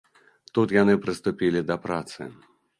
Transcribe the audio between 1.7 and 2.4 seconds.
да працы.